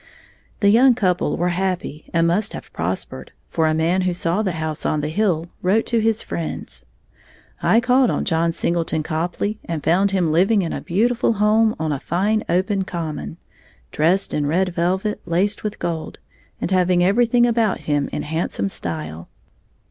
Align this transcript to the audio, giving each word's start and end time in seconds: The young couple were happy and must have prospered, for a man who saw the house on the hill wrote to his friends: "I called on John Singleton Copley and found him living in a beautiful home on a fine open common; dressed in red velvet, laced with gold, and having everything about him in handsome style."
The 0.61 0.69
young 0.71 0.95
couple 0.95 1.37
were 1.37 1.49
happy 1.49 2.09
and 2.11 2.25
must 2.25 2.53
have 2.53 2.73
prospered, 2.73 3.31
for 3.51 3.67
a 3.67 3.75
man 3.75 4.01
who 4.01 4.15
saw 4.15 4.41
the 4.41 4.53
house 4.53 4.83
on 4.83 5.01
the 5.01 5.09
hill 5.09 5.49
wrote 5.61 5.85
to 5.85 5.99
his 5.99 6.23
friends: 6.23 6.85
"I 7.61 7.79
called 7.79 8.09
on 8.09 8.25
John 8.25 8.51
Singleton 8.51 9.03
Copley 9.03 9.59
and 9.63 9.83
found 9.83 10.09
him 10.09 10.31
living 10.31 10.63
in 10.63 10.73
a 10.73 10.81
beautiful 10.81 11.33
home 11.33 11.75
on 11.77 11.91
a 11.91 11.99
fine 11.99 12.43
open 12.49 12.83
common; 12.83 13.37
dressed 13.91 14.33
in 14.33 14.47
red 14.47 14.69
velvet, 14.69 15.21
laced 15.27 15.63
with 15.63 15.77
gold, 15.77 16.17
and 16.59 16.71
having 16.71 17.03
everything 17.03 17.45
about 17.45 17.81
him 17.81 18.09
in 18.11 18.23
handsome 18.23 18.69
style." 18.69 19.29